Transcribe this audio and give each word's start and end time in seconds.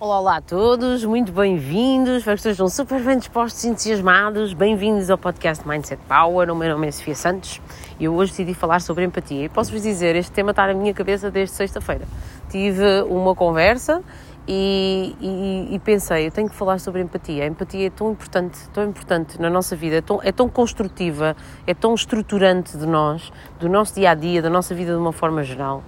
Olá, 0.00 0.20
olá 0.20 0.36
a 0.36 0.40
todos, 0.40 1.04
muito 1.04 1.32
bem-vindos, 1.32 2.18
espero 2.18 2.36
que 2.36 2.48
estejam 2.48 2.68
super 2.68 3.02
bem 3.02 3.18
dispostos 3.18 3.64
e 3.64 3.68
entusiasmados. 3.68 4.52
Bem-vindos 4.52 5.10
ao 5.10 5.18
podcast 5.18 5.66
Mindset 5.66 6.00
Power. 6.06 6.52
O 6.52 6.54
meu 6.54 6.68
nome 6.68 6.86
é 6.86 6.92
Sofia 6.92 7.16
Santos 7.16 7.60
e 7.98 8.04
eu 8.04 8.14
hoje 8.14 8.30
decidi 8.30 8.54
falar 8.54 8.80
sobre 8.80 9.02
empatia. 9.02 9.46
E 9.46 9.48
posso-vos 9.48 9.82
dizer, 9.82 10.14
este 10.14 10.30
tema 10.30 10.52
está 10.52 10.68
na 10.68 10.74
minha 10.74 10.94
cabeça 10.94 11.32
desde 11.32 11.56
sexta-feira. 11.56 12.06
Tive 12.48 13.02
uma 13.08 13.34
conversa 13.34 14.00
e, 14.46 15.16
e, 15.20 15.74
e, 15.74 15.78
pensei, 15.80 16.28
eu 16.28 16.30
tenho 16.30 16.48
que 16.48 16.54
falar 16.54 16.78
sobre 16.78 17.02
empatia. 17.02 17.42
A 17.42 17.46
empatia 17.48 17.88
é 17.88 17.90
tão 17.90 18.12
importante, 18.12 18.56
tão 18.72 18.84
importante 18.84 19.40
na 19.40 19.50
nossa 19.50 19.74
vida, 19.74 19.96
é 19.96 20.00
tão, 20.00 20.20
é 20.22 20.30
tão 20.30 20.48
construtiva, 20.48 21.36
é 21.66 21.74
tão 21.74 21.92
estruturante 21.92 22.78
de 22.78 22.86
nós, 22.86 23.32
do 23.58 23.68
nosso 23.68 23.96
dia 23.96 24.12
a 24.12 24.14
dia, 24.14 24.40
da 24.40 24.48
nossa 24.48 24.76
vida 24.76 24.92
de 24.92 24.98
uma 24.98 25.12
forma 25.12 25.42
geral. 25.42 25.82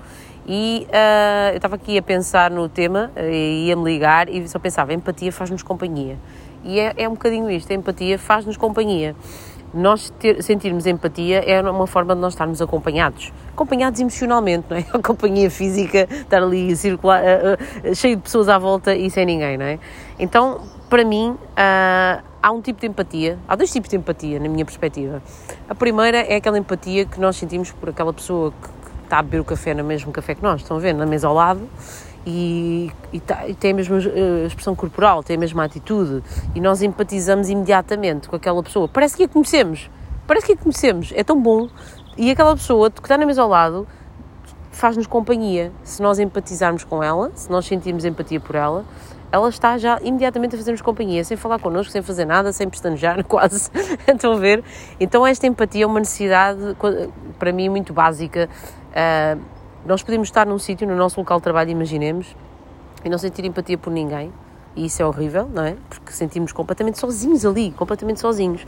E 0.46 0.86
uh, 0.88 1.50
eu 1.52 1.56
estava 1.56 1.76
aqui 1.76 1.96
a 1.98 2.02
pensar 2.02 2.50
no 2.50 2.68
tema, 2.68 3.10
uh, 3.16 3.30
ia-me 3.30 3.84
ligar 3.84 4.28
e 4.28 4.48
só 4.48 4.58
pensava, 4.58 4.92
empatia 4.92 5.32
faz-nos 5.32 5.62
companhia. 5.62 6.18
E 6.64 6.78
é, 6.78 6.94
é 6.96 7.08
um 7.08 7.12
bocadinho 7.12 7.50
isto, 7.50 7.70
a 7.70 7.74
empatia 7.74 8.18
faz-nos 8.18 8.56
companhia. 8.56 9.14
Nós 9.72 10.10
ter, 10.18 10.42
sentirmos 10.42 10.84
empatia 10.84 11.38
é 11.38 11.60
uma 11.62 11.86
forma 11.86 12.14
de 12.14 12.20
nós 12.20 12.32
estarmos 12.32 12.60
acompanhados. 12.60 13.32
Acompanhados 13.52 14.00
emocionalmente, 14.00 14.66
não 14.68 14.76
é? 14.76 14.84
A 14.92 14.98
companhia 14.98 15.48
física, 15.48 16.08
estar 16.10 16.42
ali 16.42 16.74
circular, 16.74 17.22
uh, 17.22 17.90
uh, 17.90 17.94
cheio 17.94 18.16
de 18.16 18.22
pessoas 18.22 18.48
à 18.48 18.58
volta 18.58 18.94
e 18.94 19.08
sem 19.10 19.24
ninguém, 19.24 19.56
não 19.56 19.64
é? 19.64 19.78
Então, 20.18 20.60
para 20.88 21.04
mim, 21.04 21.30
uh, 21.30 22.22
há 22.42 22.50
um 22.50 22.60
tipo 22.60 22.80
de 22.80 22.88
empatia, 22.88 23.38
há 23.46 23.54
dois 23.54 23.70
tipos 23.70 23.88
de 23.88 23.96
empatia, 23.96 24.40
na 24.40 24.48
minha 24.48 24.64
perspectiva. 24.64 25.22
A 25.68 25.74
primeira 25.74 26.18
é 26.18 26.36
aquela 26.36 26.58
empatia 26.58 27.04
que 27.04 27.20
nós 27.20 27.36
sentimos 27.36 27.70
por 27.70 27.90
aquela 27.90 28.12
pessoa 28.12 28.50
que 28.50 28.79
está 29.10 29.18
a 29.18 29.22
beber 29.22 29.40
o 29.40 29.44
café 29.44 29.74
no 29.74 29.82
mesmo 29.82 30.12
café 30.12 30.36
que 30.36 30.42
nós, 30.42 30.60
estão 30.60 30.76
a 30.76 30.80
ver, 30.80 30.94
na 30.94 31.04
mesa 31.04 31.26
ao 31.26 31.34
lado, 31.34 31.68
e, 32.24 32.92
e, 33.12 33.18
tá, 33.18 33.48
e, 33.48 33.54
tem 33.54 33.72
a 33.72 33.74
mesma 33.74 33.96
uh, 33.96 34.46
expressão 34.46 34.76
corporal, 34.76 35.22
tem 35.24 35.36
a 35.36 35.40
mesma 35.40 35.64
atitude, 35.64 36.22
e 36.54 36.60
nós 36.60 36.80
empatizamos 36.80 37.48
imediatamente 37.48 38.28
com 38.28 38.36
aquela 38.36 38.62
pessoa. 38.62 38.88
Parece 38.88 39.16
que 39.16 39.24
a 39.24 39.28
conhecemos, 39.28 39.90
parece 40.28 40.46
que 40.46 40.52
a 40.52 40.56
conhecemos, 40.56 41.12
é 41.16 41.24
tão 41.24 41.40
bom. 41.40 41.68
E 42.16 42.30
aquela 42.30 42.54
pessoa 42.54 42.90
que 42.90 43.00
está 43.00 43.18
na 43.18 43.26
mesa 43.26 43.42
ao 43.42 43.48
lado 43.48 43.86
faz-nos 44.70 45.06
companhia. 45.06 45.72
Se 45.82 46.00
nós 46.02 46.18
empatizarmos 46.18 46.84
com 46.84 47.02
ela, 47.02 47.32
se 47.34 47.50
nós 47.50 47.66
sentirmos 47.66 48.04
empatia 48.04 48.38
por 48.38 48.54
ela, 48.54 48.84
ela 49.32 49.48
está 49.48 49.78
já 49.78 49.98
imediatamente 50.02 50.54
a 50.54 50.58
fazer-nos 50.58 50.82
companhia, 50.82 51.22
sem 51.22 51.36
falar 51.36 51.58
connosco, 51.60 51.92
sem 51.92 52.02
fazer 52.02 52.24
nada, 52.24 52.52
sem 52.52 52.68
pestanejar, 52.68 53.22
quase. 53.26 53.70
Estão 54.06 54.32
a 54.32 54.36
ver? 54.36 54.62
Então, 54.98 55.26
esta 55.26 55.46
empatia 55.46 55.84
é 55.84 55.86
uma 55.86 56.00
necessidade, 56.00 56.76
para 57.40 57.52
mim, 57.52 57.68
muito 57.68 57.92
básica 57.92 58.48
Uh, 58.90 59.40
nós 59.86 60.02
podemos 60.02 60.28
estar 60.28 60.46
num 60.46 60.58
sítio, 60.58 60.86
no 60.86 60.96
nosso 60.96 61.18
local 61.18 61.38
de 61.38 61.44
trabalho, 61.44 61.70
imaginemos, 61.70 62.36
e 63.04 63.08
não 63.08 63.16
sentir 63.16 63.44
empatia 63.44 63.78
por 63.78 63.90
ninguém, 63.90 64.32
e 64.76 64.86
isso 64.86 65.00
é 65.00 65.06
horrível, 65.06 65.48
não 65.52 65.64
é? 65.64 65.76
Porque 65.88 66.12
sentimos 66.12 66.52
completamente 66.52 66.98
sozinhos 66.98 67.46
ali, 67.46 67.70
completamente 67.72 68.20
sozinhos. 68.20 68.66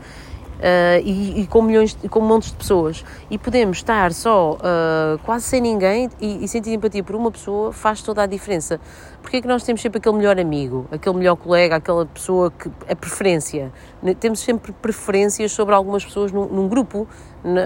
Uh, 0.53 1.01
e, 1.03 1.41
e, 1.41 1.47
com 1.47 1.61
milhões, 1.61 1.97
com 2.09 2.21
montes 2.21 2.51
de 2.51 2.57
pessoas. 2.57 3.03
E 3.29 3.37
podemos 3.37 3.77
estar 3.77 4.13
só 4.13 4.53
uh, 4.53 5.19
quase 5.23 5.45
sem 5.45 5.59
ninguém 5.59 6.09
e, 6.21 6.43
e, 6.43 6.47
sentir 6.47 6.71
empatia 6.71 7.03
por 7.03 7.15
uma 7.15 7.31
pessoa 7.31 7.73
faz 7.73 8.01
toda 8.01 8.23
a 8.23 8.25
diferença. 8.25 8.79
Porque 9.21 9.37
é 9.37 9.41
que 9.41 9.47
nós 9.47 9.63
temos 9.63 9.81
sempre 9.81 9.97
aquele 9.97 10.15
melhor 10.15 10.39
amigo, 10.39 10.87
aquele 10.89 11.17
melhor 11.17 11.35
colega, 11.35 11.75
aquela 11.75 12.05
pessoa 12.05 12.51
que. 12.51 12.71
a 12.89 12.95
preferência. 12.95 13.73
Temos 14.19 14.39
sempre 14.39 14.71
preferências 14.71 15.51
sobre 15.51 15.75
algumas 15.75 16.05
pessoas 16.05 16.31
num, 16.31 16.45
num 16.45 16.67
grupo. 16.69 17.07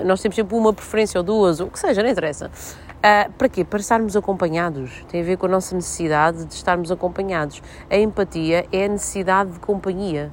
Nós 0.05 0.21
temos 0.21 0.35
sempre 0.35 0.55
uma 0.55 0.73
preferência 0.73 1.19
ou 1.19 1.23
duas, 1.23 1.59
ou 1.59 1.67
o 1.67 1.69
que 1.69 1.77
seja, 1.77 2.01
não 2.01 2.09
interessa. 2.09 2.49
Uh, 2.97 3.31
para 3.33 3.47
quê? 3.47 3.63
Para 3.63 3.79
estarmos 3.79 4.15
acompanhados. 4.15 5.05
Tem 5.07 5.21
a 5.21 5.23
ver 5.23 5.37
com 5.37 5.45
a 5.45 5.49
nossa 5.49 5.75
necessidade 5.75 6.45
de 6.45 6.53
estarmos 6.53 6.91
acompanhados. 6.91 7.61
A 7.89 7.97
empatia 7.97 8.65
é 8.71 8.85
a 8.85 8.87
necessidade 8.87 9.51
de 9.51 9.59
companhia 9.59 10.31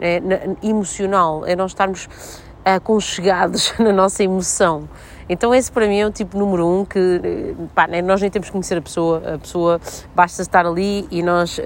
é, 0.00 0.20
emocional, 0.62 1.44
é 1.46 1.54
nós 1.56 1.70
estarmos 1.70 2.08
aconchegados 2.64 3.74
na 3.78 3.92
nossa 3.92 4.22
emoção. 4.22 4.88
Então 5.28 5.54
esse 5.54 5.70
para 5.70 5.86
mim 5.86 5.98
é 5.98 6.06
o 6.06 6.10
tipo 6.10 6.36
número 6.36 6.66
um 6.66 6.84
que 6.84 7.54
pá, 7.74 7.86
né, 7.86 8.02
nós 8.02 8.20
nem 8.20 8.30
temos 8.30 8.48
que 8.48 8.52
conhecer 8.52 8.76
a 8.76 8.82
pessoa, 8.82 9.34
a 9.34 9.38
pessoa 9.38 9.80
basta 10.14 10.42
estar 10.42 10.66
ali 10.66 11.06
e 11.10 11.22
nós 11.22 11.58
uh, 11.58 11.62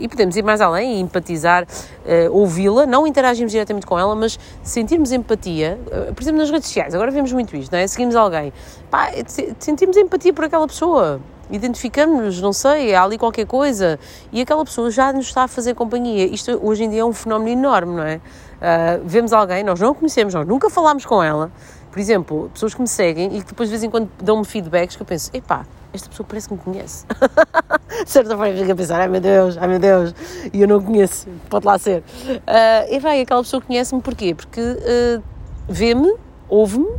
e 0.00 0.08
podemos 0.08 0.36
ir 0.36 0.42
mais 0.42 0.60
além 0.60 0.96
e 0.96 1.00
empatizar, 1.00 1.64
uh, 1.64 2.32
ouvi-la, 2.32 2.86
não 2.86 3.06
interagimos 3.06 3.52
diretamente 3.52 3.86
com 3.86 3.98
ela, 3.98 4.14
mas 4.14 4.38
sentirmos 4.62 5.12
empatia, 5.12 5.78
uh, 5.86 6.14
por 6.14 6.22
exemplo 6.22 6.40
nas 6.40 6.50
redes 6.50 6.68
sociais, 6.68 6.94
agora 6.94 7.10
vemos 7.10 7.32
muito 7.32 7.54
isto, 7.56 7.72
não 7.72 7.78
é? 7.78 7.86
Seguimos 7.86 8.14
alguém, 8.14 8.52
pá, 8.90 9.10
sentimos 9.58 9.96
empatia 9.96 10.32
por 10.32 10.44
aquela 10.44 10.66
pessoa, 10.66 11.20
identificamos-nos, 11.52 12.40
não 12.40 12.52
sei, 12.52 12.94
há 12.94 13.04
ali 13.04 13.18
qualquer 13.18 13.46
coisa 13.46 14.00
e 14.32 14.40
aquela 14.40 14.64
pessoa 14.64 14.90
já 14.90 15.12
nos 15.12 15.26
está 15.26 15.44
a 15.44 15.48
fazer 15.48 15.74
companhia. 15.74 16.24
Isto 16.26 16.58
hoje 16.62 16.84
em 16.84 16.90
dia 16.90 17.02
é 17.02 17.04
um 17.04 17.12
fenómeno 17.12 17.50
enorme, 17.50 17.94
não 17.94 18.02
é? 18.02 18.16
Uh, 18.16 19.02
vemos 19.04 19.32
alguém, 19.32 19.62
nós 19.62 19.78
não 19.78 19.90
a 19.90 19.94
conhecemos, 19.94 20.32
nós 20.32 20.46
nunca 20.46 20.70
falámos 20.70 21.04
com 21.04 21.22
ela. 21.22 21.52
Por 21.90 22.00
exemplo, 22.00 22.50
pessoas 22.54 22.72
que 22.74 22.80
me 22.80 22.88
seguem 22.88 23.36
e 23.36 23.40
que 23.42 23.48
depois 23.48 23.68
de 23.68 23.72
vez 23.72 23.84
em 23.84 23.90
quando 23.90 24.08
dão-me 24.22 24.46
feedbacks 24.46 24.96
que 24.96 25.02
eu 25.02 25.06
penso, 25.06 25.30
epá, 25.34 25.66
esta 25.92 26.08
pessoa 26.08 26.26
parece 26.26 26.48
que 26.48 26.54
me 26.54 26.60
conhece. 26.60 27.04
de 28.02 28.10
certa 28.10 28.34
forma 28.34 28.54
fica 28.54 28.72
a 28.72 28.76
pensar, 28.76 29.00
ai 29.00 29.08
meu 29.08 29.20
Deus, 29.20 29.58
ai 29.58 29.68
meu 29.68 29.78
Deus, 29.78 30.14
e 30.52 30.62
eu 30.62 30.66
não 30.66 30.82
conheço, 30.82 31.28
pode 31.50 31.66
lá 31.66 31.78
ser. 31.78 32.02
Uh, 32.26 32.88
e 32.90 32.98
vai, 32.98 33.20
aquela 33.20 33.42
pessoa 33.42 33.60
conhece-me 33.60 34.00
porquê? 34.00 34.34
Porque 34.34 34.60
uh, 34.60 35.22
vê-me, 35.68 36.16
ouve-me, 36.48 36.86
uh, 36.86 36.98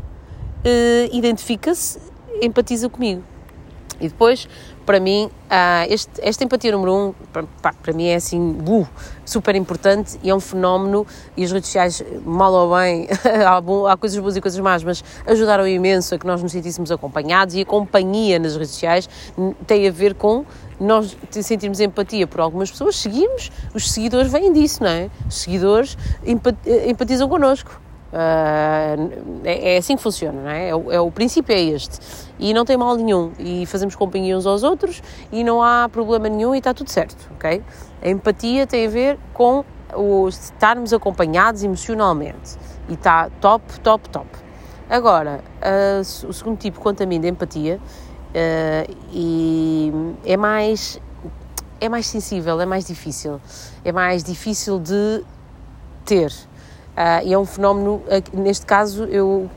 identifica-se, 1.12 2.00
empatiza 2.40 2.88
comigo. 2.88 3.24
E 4.04 4.10
depois, 4.10 4.50
para 4.86 5.00
mim, 5.00 5.30
este, 5.88 6.12
esta 6.22 6.44
empatia 6.44 6.74
número 6.74 6.94
um, 6.94 7.14
para, 7.32 7.74
para 7.74 7.94
mim 7.94 8.08
é 8.08 8.16
assim, 8.16 8.58
uh, 8.68 8.86
super 9.26 9.56
importante 9.56 10.20
e 10.22 10.30
é 10.30 10.36
um 10.36 10.42
fenómeno. 10.42 11.08
E 11.38 11.44
as 11.46 11.54
redes 11.54 11.70
sociais, 11.70 12.04
mal 12.26 12.52
ou 12.52 12.76
bem, 12.76 13.08
há, 13.48 13.62
bom, 13.62 13.88
há 13.88 13.96
coisas 13.96 14.20
boas 14.20 14.36
e 14.36 14.42
coisas 14.42 14.60
más, 14.60 14.84
mas 14.84 15.02
ajudaram 15.26 15.66
imenso 15.66 16.14
a 16.14 16.20
que 16.20 16.28
nós 16.28 16.44
nos 16.44 16.52
sentíssemos 16.52 16.92
acompanhados. 16.92 17.56
E 17.56 17.62
a 17.62 17.66
companhia 17.66 18.38
nas 18.40 18.56
redes 18.56 18.72
sociais 18.72 19.10
tem 19.66 19.88
a 19.88 19.92
ver 19.92 20.16
com 20.16 20.46
nós 20.80 21.16
sentirmos 21.32 21.80
empatia 21.80 22.28
por 22.28 22.42
algumas 22.42 22.70
pessoas, 22.70 22.98
seguimos, 22.98 23.52
os 23.74 23.90
seguidores 23.90 24.30
vêm 24.30 24.52
disso, 24.52 24.84
não 24.84 24.90
é? 24.90 25.10
Os 25.26 25.36
seguidores 25.36 25.98
empatizam 26.86 27.30
connosco. 27.30 27.83
Uh, 28.14 29.42
é, 29.44 29.74
é, 29.74 29.78
assim 29.78 29.96
que 29.96 30.04
funciona, 30.04 30.40
não 30.40 30.50
é? 30.50 30.70
É 30.70 30.76
o, 30.76 30.92
é? 30.92 31.00
o, 31.00 31.10
princípio 31.10 31.52
é 31.52 31.60
este. 31.60 31.98
E 32.38 32.54
não 32.54 32.64
tem 32.64 32.78
mal 32.78 32.96
nenhum. 32.96 33.32
E 33.40 33.66
fazemos 33.66 33.96
companhia 33.96 34.38
uns 34.38 34.46
aos 34.46 34.62
outros 34.62 35.02
e 35.32 35.44
não 35.44 35.64
há 35.64 35.90
problema 35.90 36.30
nenhum 36.30 36.54
e 36.54 36.60
está 36.60 36.76
tudo 36.76 36.92
certo, 36.92 37.28
ok? 37.34 37.64
A 38.04 38.10
empatia 38.10 38.68
tem 38.68 38.86
a 38.86 38.90
ver 38.90 39.20
com 39.34 39.66
o 39.96 40.28
estarmos 40.28 40.94
acompanhados 40.94 41.64
emocionalmente. 41.64 42.56
E 42.88 42.94
está 42.94 43.32
top, 43.42 43.80
top, 43.80 44.08
top. 44.10 44.28
Agora, 44.88 45.44
uh, 45.64 46.28
o 46.28 46.34
segundo 46.34 46.58
tipo, 46.58 46.80
quanto 46.80 47.02
a 47.02 47.06
mim, 47.08 47.20
de 47.20 47.30
empatia, 47.30 47.80
uh, 47.80 48.96
e 49.12 49.92
é 50.24 50.38
mais 50.38 51.02
é 51.82 51.90
mais 51.90 52.06
sensível, 52.06 52.62
é 52.62 52.66
mais 52.66 52.86
difícil. 52.86 53.42
É 53.84 53.92
mais 53.92 54.24
difícil 54.24 54.80
de 54.80 55.24
ter. 56.06 56.32
Uh, 56.94 57.26
e 57.26 57.34
é 57.34 57.38
um 57.40 57.46
fenómeno, 57.46 58.04
neste 58.34 58.66
caso, 58.66 59.06
eu 59.06 59.50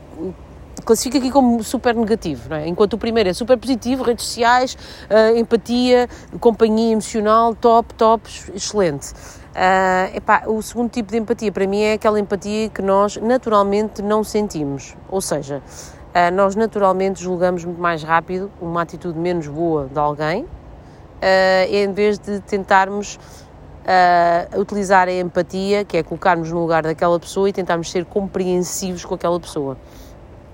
classifico 0.87 1.17
aqui 1.17 1.29
como 1.29 1.61
super 1.63 1.93
negativo, 1.93 2.53
é? 2.53 2.65
enquanto 2.65 2.93
o 2.93 2.97
primeiro 2.97 3.29
é 3.29 3.33
super 3.33 3.57
positivo, 3.57 4.03
redes 4.03 4.25
sociais, 4.25 4.77
uh, 5.11 5.37
empatia, 5.37 6.07
companhia 6.39 6.93
emocional, 6.93 7.53
top, 7.53 7.93
top, 7.95 8.29
excelente. 8.55 9.11
Uh, 9.11 10.15
epá, 10.15 10.43
o 10.47 10.61
segundo 10.61 10.89
tipo 10.89 11.11
de 11.11 11.17
empatia 11.17 11.51
para 11.51 11.67
mim 11.67 11.81
é 11.81 11.93
aquela 11.93 12.17
empatia 12.17 12.69
que 12.69 12.81
nós 12.81 13.17
naturalmente 13.17 14.01
não 14.01 14.23
sentimos, 14.23 14.95
ou 15.09 15.19
seja, 15.19 15.61
uh, 15.61 16.33
nós 16.33 16.55
naturalmente 16.55 17.21
julgamos 17.21 17.65
muito 17.65 17.81
mais 17.81 18.01
rápido 18.01 18.49
uma 18.61 18.81
atitude 18.81 19.19
menos 19.19 19.47
boa 19.47 19.89
de 19.91 19.99
alguém, 19.99 20.45
em 21.69 21.91
vez 21.93 22.19
de 22.19 22.39
tentarmos 22.41 23.19
uh, 23.87 24.59
utilizar 24.59 25.07
a 25.07 25.13
empatia, 25.13 25.85
que 25.85 25.97
é 25.97 26.03
colocarmos 26.03 26.51
no 26.51 26.59
lugar 26.59 26.83
daquela 26.83 27.19
pessoa 27.19 27.49
e 27.49 27.53
tentarmos 27.53 27.89
ser 27.89 28.05
compreensivos 28.05 29.05
com 29.05 29.15
aquela 29.15 29.39
pessoa. 29.39 29.77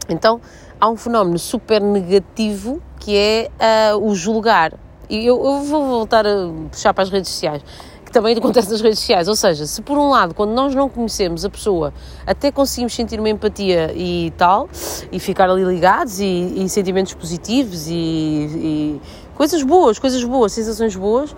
Então, 0.07 0.39
há 0.79 0.89
um 0.89 0.95
fenómeno 0.95 1.39
super 1.39 1.81
negativo 1.81 2.81
que 2.99 3.17
é 3.17 3.49
uh, 3.93 3.97
o 3.97 4.15
julgar. 4.15 4.73
E 5.09 5.25
eu, 5.25 5.43
eu 5.43 5.61
vou 5.61 5.85
voltar 5.85 6.25
a 6.25 6.49
puxar 6.71 6.93
para 6.93 7.03
as 7.03 7.09
redes 7.09 7.29
sociais 7.29 7.63
que 8.05 8.11
também 8.11 8.35
acontece 8.37 8.69
nas 8.69 8.81
redes 8.81 8.99
sociais. 8.99 9.27
Ou 9.27 9.35
seja, 9.35 9.65
se 9.65 9.81
por 9.81 9.97
um 9.97 10.09
lado, 10.09 10.33
quando 10.33 10.51
nós 10.51 10.75
não 10.75 10.87
conhecemos 10.87 11.43
a 11.43 11.49
pessoa, 11.49 11.93
até 12.25 12.51
conseguimos 12.51 12.93
sentir 12.93 13.19
uma 13.19 13.29
empatia 13.29 13.91
e 13.95 14.31
tal, 14.37 14.69
e 15.11 15.19
ficar 15.19 15.49
ali 15.49 15.63
ligados, 15.63 16.19
e, 16.19 16.63
e 16.63 16.69
sentimentos 16.69 17.13
positivos, 17.13 17.87
e, 17.87 17.93
e, 17.93 19.01
coisas 19.35 19.63
boas, 19.63 19.97
coisas 19.99 20.23
boas, 20.23 20.53
sensações 20.53 20.95
boas, 20.95 21.35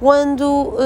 quando 0.00 0.42
uh, 0.44 0.78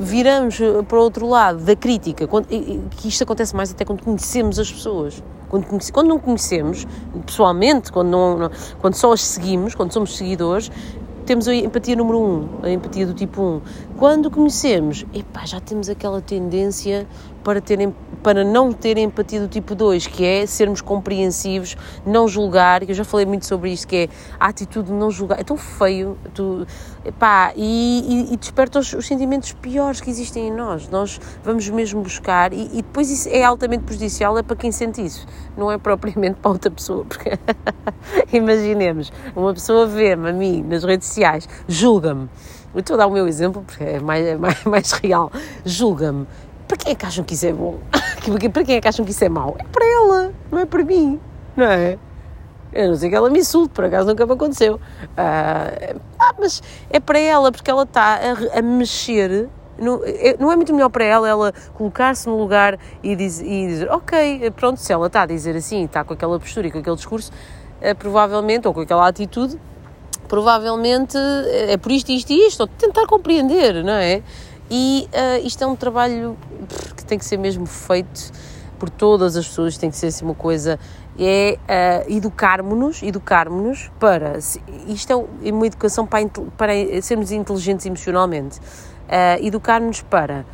viramos 0.00 0.58
para 0.88 0.98
o 0.98 1.00
outro 1.00 1.28
lado 1.28 1.62
da 1.62 1.76
crítica, 1.76 2.26
quando, 2.26 2.46
que 2.48 3.08
isto 3.08 3.22
acontece 3.22 3.54
mais 3.54 3.70
até 3.70 3.84
quando 3.84 4.02
conhecemos 4.02 4.58
as 4.58 4.70
pessoas. 4.70 5.22
Quando, 5.48 5.64
conhece, 5.64 5.92
quando 5.92 6.08
não 6.08 6.18
conhecemos, 6.18 6.84
pessoalmente, 7.24 7.92
quando, 7.92 8.08
não, 8.08 8.36
não, 8.36 8.50
quando 8.80 8.94
só 8.94 9.12
as 9.12 9.20
seguimos, 9.20 9.76
quando 9.76 9.92
somos 9.92 10.16
seguidores, 10.16 10.72
temos 11.24 11.46
a 11.46 11.54
empatia 11.54 11.94
número 11.94 12.18
1, 12.18 12.24
um, 12.24 12.48
a 12.64 12.70
empatia 12.70 13.06
do 13.06 13.14
tipo 13.14 13.40
1. 13.40 13.44
Um. 13.44 13.60
Quando 13.96 14.30
conhecemos, 14.30 15.06
epá, 15.14 15.46
já 15.46 15.58
temos 15.58 15.88
aquela 15.88 16.20
tendência 16.20 17.06
para, 17.42 17.62
ter, 17.62 17.78
para 18.22 18.44
não 18.44 18.70
ter 18.70 18.98
empatia 18.98 19.40
do 19.40 19.48
tipo 19.48 19.74
2, 19.74 20.06
que 20.06 20.22
é 20.22 20.44
sermos 20.44 20.82
compreensivos, 20.82 21.78
não 22.04 22.28
julgar, 22.28 22.86
eu 22.86 22.94
já 22.94 23.04
falei 23.04 23.24
muito 23.24 23.46
sobre 23.46 23.72
isto, 23.72 23.88
que 23.88 23.96
é 23.96 24.08
a 24.38 24.48
atitude 24.48 24.88
de 24.88 24.92
não 24.92 25.10
julgar, 25.10 25.40
é 25.40 25.44
tão 25.44 25.56
feio, 25.56 26.18
tu, 26.34 26.66
epá, 27.06 27.54
e, 27.56 28.26
e, 28.30 28.34
e 28.34 28.36
desperta 28.36 28.80
os, 28.80 28.92
os, 28.92 29.06
sentimentos 29.06 29.52
piores 29.54 29.98
que 29.98 30.10
existem 30.10 30.48
em 30.48 30.52
nós, 30.52 30.90
nós 30.90 31.18
vamos 31.42 31.66
mesmo 31.70 32.02
buscar, 32.02 32.52
e, 32.52 32.66
e 32.74 32.82
depois 32.82 33.08
isso 33.10 33.30
é 33.30 33.44
altamente 33.44 33.84
prejudicial, 33.84 34.36
é 34.36 34.42
para 34.42 34.56
quem 34.56 34.70
sente 34.70 35.02
isso, 35.02 35.26
não 35.56 35.72
é 35.72 35.78
propriamente 35.78 36.38
para 36.42 36.50
outra 36.50 36.70
pessoa, 36.70 37.02
porque 37.06 37.30
imaginemos, 38.30 39.10
uma 39.34 39.54
pessoa 39.54 39.86
vê-me 39.86 40.28
a 40.28 40.32
mim 40.34 40.62
nas 40.68 40.84
redes 40.84 41.06
sociais, 41.06 41.48
julga-me, 41.66 42.28
eu 42.76 42.80
estou 42.80 42.94
a 42.94 42.98
dar 42.98 43.06
o 43.06 43.10
meu 43.10 43.26
exemplo 43.26 43.64
porque 43.66 43.82
é 43.82 43.98
mais, 43.98 44.24
é 44.26 44.36
mais, 44.36 44.62
mais 44.64 44.92
real, 44.92 45.32
julga-me, 45.64 46.26
para 46.68 46.76
quem 46.76 46.92
é 46.92 46.94
que 46.94 47.06
acham 47.06 47.24
que 47.24 47.34
isso 47.34 47.46
é 47.46 47.52
bom? 47.52 47.78
para 48.52 48.64
quem 48.64 48.76
é 48.76 48.80
que 48.80 48.88
acham 48.88 49.04
que 49.04 49.10
isso 49.10 49.24
é 49.24 49.28
mau? 49.28 49.56
É 49.58 49.64
para 49.64 49.86
ela, 49.86 50.32
não 50.50 50.58
é 50.58 50.66
para 50.66 50.84
mim, 50.84 51.18
não 51.56 51.64
é? 51.64 51.98
Eu 52.72 52.88
não 52.88 52.96
sei 52.96 53.08
que 53.08 53.16
ela 53.16 53.30
me 53.30 53.38
insulte, 53.38 53.72
por 53.72 53.84
acaso 53.84 54.06
nunca 54.06 54.26
me 54.26 54.32
aconteceu. 54.32 54.74
Uh, 54.74 55.98
ah, 56.18 56.34
mas 56.38 56.62
é 56.90 57.00
para 57.00 57.18
ela, 57.18 57.50
porque 57.50 57.70
ela 57.70 57.84
está 57.84 58.20
a, 58.20 58.58
a 58.58 58.62
mexer. 58.62 59.48
No, 59.78 60.02
é, 60.04 60.36
não 60.38 60.52
é 60.52 60.56
muito 60.56 60.74
melhor 60.74 60.90
para 60.90 61.04
ela 61.04 61.28
ela 61.28 61.54
colocar-se 61.74 62.28
no 62.28 62.36
lugar 62.36 62.78
e, 63.02 63.16
diz, 63.16 63.40
e 63.40 63.66
dizer, 63.66 63.90
ok, 63.90 64.50
pronto, 64.50 64.78
se 64.78 64.92
ela 64.92 65.06
está 65.06 65.22
a 65.22 65.26
dizer 65.26 65.56
assim, 65.56 65.84
está 65.84 66.04
com 66.04 66.12
aquela 66.12 66.38
postura 66.38 66.66
e 66.66 66.70
com 66.70 66.78
aquele 66.78 66.96
discurso, 66.96 67.32
uh, 67.80 67.94
provavelmente, 67.94 68.68
ou 68.68 68.74
com 68.74 68.80
aquela 68.80 69.08
atitude, 69.08 69.58
provavelmente 70.28 71.16
eh, 71.16 71.72
é 71.72 71.76
por 71.76 71.92
isto, 71.92 72.10
isto 72.10 72.32
e 72.32 72.46
isto, 72.46 72.60
ou 72.60 72.66
tentar 72.66 73.06
compreender, 73.06 73.82
não 73.84 73.92
é? 73.92 74.22
E 74.70 75.08
uh, 75.12 75.46
isto 75.46 75.62
é 75.62 75.66
um 75.66 75.76
trabalho 75.76 76.36
que 76.96 77.04
tem 77.04 77.16
que 77.18 77.24
ser 77.24 77.36
mesmo 77.36 77.66
feito 77.66 78.32
por 78.78 78.90
todas 78.90 79.36
as 79.36 79.46
pessoas, 79.46 79.78
tem 79.78 79.90
que 79.90 79.96
ser 79.96 80.08
assim 80.08 80.24
uma 80.24 80.34
coisa, 80.34 80.78
é 81.18 81.56
uh, 81.56 82.12
educarmos-nos, 82.12 83.02
educarmos-nos 83.02 83.90
para, 83.98 84.38
isto 84.88 85.12
é 85.12 85.50
uma 85.50 85.66
educação 85.66 86.04
para, 86.04 86.28
para 86.56 86.72
sermos 87.00 87.30
inteligentes 87.30 87.86
emocionalmente, 87.86 88.58
uh, 88.58 89.40
educar-nos 89.40 90.02
para 90.02 90.44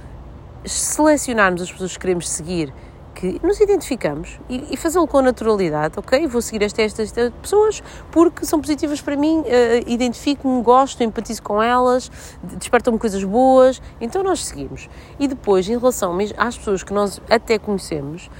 selecionarmos 0.65 1.63
as 1.63 1.73
pessoas 1.73 1.95
que 1.95 2.01
queremos 2.01 2.29
seguir 2.29 2.73
que 3.15 3.41
nos 3.43 3.61
identificamos 3.61 4.41
e, 4.49 4.75
e 4.75 4.77
fazê-lo 4.77 5.07
com 5.07 5.21
naturalidade, 5.21 5.95
ok? 5.99 6.27
Vou 6.27 6.43
seguir 6.43 6.63
estas, 6.65 6.85
estas, 6.87 7.09
estas 7.09 7.33
pessoas 7.41 7.83
porque 8.11 8.45
são 8.45 8.61
positivas 8.61 9.01
para 9.01 9.17
mim, 9.17 9.41
uh, 9.41 9.45
identifico-me, 9.87 10.63
gosto, 10.63 11.03
empatizo 11.03 11.43
com 11.43 11.63
elas, 11.63 12.11
despertam-me 12.43 12.99
coisas 12.99 13.23
boas, 13.25 13.81
então 14.01 14.23
nós 14.23 14.45
seguimos. 14.45 14.89
E 15.19 15.29
depois, 15.29 15.69
em 15.69 15.79
relação 15.79 16.17
às 16.37 16.57
pessoas 16.57 16.83
que 16.83 16.93
nós 16.93 17.21
até 17.31 17.59
conhecemos, 17.59 18.31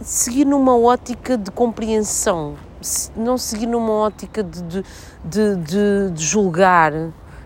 seguir 0.00 0.44
numa 0.44 0.76
ótica 0.76 1.36
de 1.36 1.50
compreensão, 1.50 2.54
não 3.16 3.38
seguir 3.38 3.66
numa 3.66 3.92
ótica 3.92 4.42
de, 4.42 4.62
de, 4.62 4.82
de, 5.56 6.10
de, 6.10 6.22
julgar, 6.22 6.92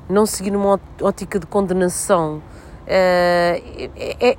não 0.08 0.26
seguir 0.26 0.50
numa 0.50 0.80
ótica 1.00 1.38
de 1.38 1.46
condenação 1.46 2.42
é, 2.88 3.62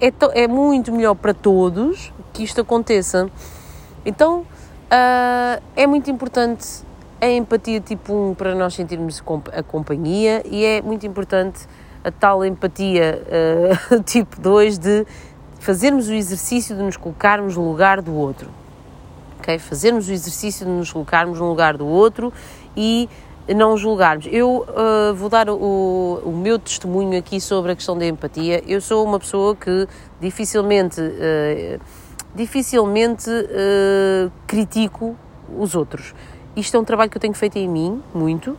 é, 0.02 0.14
é, 0.34 0.48
muito 0.48 0.92
melhor 0.92 1.14
para 1.14 1.34
todos 1.34 2.12
que 2.34 2.44
isto 2.44 2.62
aconteça. 2.62 3.30
Então 4.04 4.40
uh, 4.40 5.62
é 5.76 5.86
muito 5.86 6.10
importante 6.10 6.84
a 7.22 7.30
empatia 7.30 7.80
tipo 7.80 8.14
1 8.14 8.36
para 8.36 8.56
nós 8.56 8.74
sentirmos 8.74 9.22
a 9.54 9.62
companhia 9.62 10.42
e 10.46 10.66
é 10.66 10.82
muito 10.82 11.06
importante 11.06 11.68
a 12.04 12.10
tal 12.10 12.44
empatia 12.44 13.22
uh, 13.92 14.02
tipo 14.04 14.40
2 14.42 14.80
de 14.80 15.06
fazermos 15.60 16.08
o 16.08 16.14
exercício 16.14 16.76
de 16.76 16.82
nos 16.82 16.98
colocarmos 16.98 17.56
no 17.56 17.70
lugar 17.70 18.02
do 18.02 18.16
outro. 18.16 18.50
Okay? 19.40 19.60
Fazermos 19.60 20.08
o 20.08 20.12
exercício 20.12 20.66
de 20.66 20.72
nos 20.72 20.92
colocarmos 20.92 21.40
no 21.40 21.48
lugar 21.48 21.78
do 21.78 21.86
outro 21.86 22.34
e 22.76 23.08
não 23.54 23.78
julgarmos. 23.78 24.28
Eu 24.32 24.66
uh, 24.68 25.14
vou 25.16 25.30
dar 25.30 25.50
o, 25.50 26.22
o, 26.24 26.32
meu 26.32 26.60
testemunho 26.60 27.18
aqui 27.18 27.42
sobre 27.42 27.72
a 27.72 27.76
questão 27.76 27.98
da 27.98 28.06
empatia. 28.06 28.64
Eu 28.68 28.80
sou 28.80 29.04
uma 29.06 29.20
pessoa 29.20 29.56
que 29.56 29.88
dificilmente, 30.20 31.02
uh, 31.02 31.80
dificilmente 32.36 33.30
uh, 33.30 34.32
critico 34.46 35.16
os 35.58 35.76
outros. 35.76 36.14
Isto 36.56 36.78
é 36.78 36.80
um 36.80 36.84
trabalho 36.84 37.10
que 37.10 37.18
eu 37.18 37.22
tenho 37.22 37.34
feito 37.34 37.58
em 37.58 37.68
mim, 37.68 38.04
muito. 38.14 38.58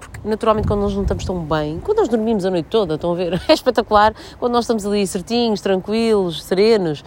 porque 0.00 0.20
naturalmente 0.24 0.66
quando 0.66 0.80
nós 0.80 0.94
não 0.94 1.02
estamos 1.02 1.24
tão 1.24 1.38
bem, 1.40 1.80
quando 1.84 1.98
nós 1.98 2.08
dormimos 2.08 2.44
a 2.46 2.50
noite 2.50 2.66
toda, 2.68 2.94
estão 2.94 3.12
a 3.12 3.14
ver? 3.14 3.40
É 3.48 3.52
espetacular 3.52 4.14
quando 4.38 4.52
nós 4.52 4.64
estamos 4.64 4.86
ali 4.86 5.06
certinhos, 5.06 5.60
tranquilos, 5.60 6.42
serenos, 6.42 7.04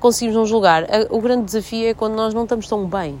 conseguimos 0.00 0.36
não 0.36 0.46
julgar. 0.46 0.84
o 1.10 1.20
grande 1.20 1.44
desafio 1.44 1.88
é 1.88 1.94
quando 1.94 2.14
nós 2.14 2.32
não 2.32 2.44
estamos 2.44 2.66
tão 2.66 2.86
bem 2.86 3.20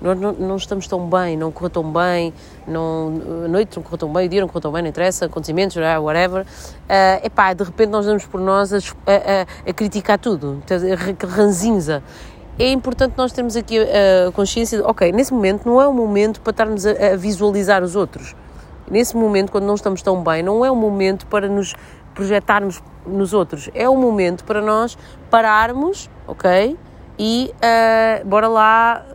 nós 0.00 0.18
não, 0.18 0.32
não, 0.32 0.56
estamos 0.56 0.86
tão 0.86 1.08
bem, 1.08 1.36
não 1.36 1.52
correu 1.52 1.70
tão 1.70 1.92
bem, 1.92 2.32
não, 2.66 3.20
a 3.44 3.48
noite 3.48 3.76
não 3.76 3.82
correu 3.82 3.98
tão 3.98 4.12
bem, 4.12 4.26
o 4.26 4.28
dia 4.28 4.40
não 4.40 4.48
correu 4.48 4.62
tão 4.62 4.72
bem, 4.72 4.82
não 4.82 4.88
interessa, 4.88 5.26
acontecimentos, 5.26 5.76
whatever. 5.76 6.42
Uh, 6.42 7.26
epá, 7.26 7.52
de 7.52 7.64
repente 7.64 7.90
nós 7.90 8.06
damos 8.06 8.24
por 8.26 8.40
nós 8.40 8.72
a, 8.72 8.78
a, 8.78 9.70
a 9.70 9.72
criticar 9.72 10.18
tudo, 10.18 10.62
que 11.18 11.26
ranzinza. 11.26 12.02
É 12.58 12.70
importante 12.70 13.14
nós 13.16 13.32
termos 13.32 13.56
aqui 13.56 13.78
a 13.78 14.30
consciência 14.32 14.78
de, 14.78 14.84
ok, 14.84 15.12
nesse 15.12 15.32
momento 15.32 15.66
não 15.66 15.80
é 15.80 15.86
o 15.86 15.92
momento 15.94 16.40
para 16.40 16.50
estarmos 16.50 16.84
a, 16.84 16.90
a 16.90 17.16
visualizar 17.16 17.82
os 17.82 17.96
outros. 17.96 18.34
Nesse 18.90 19.16
momento, 19.16 19.52
quando 19.52 19.64
não 19.64 19.76
estamos 19.76 20.02
tão 20.02 20.22
bem, 20.22 20.42
não 20.42 20.64
é 20.64 20.70
o 20.70 20.76
momento 20.76 21.26
para 21.26 21.48
nos 21.48 21.74
projetarmos 22.14 22.82
nos 23.06 23.32
outros. 23.32 23.70
É 23.74 23.88
o 23.88 23.96
momento 23.96 24.44
para 24.44 24.60
nós 24.60 24.98
pararmos, 25.30 26.10
ok? 26.26 26.76
E 27.18 27.52
uh, 27.54 28.26
bora 28.26 28.48
lá 28.48 29.06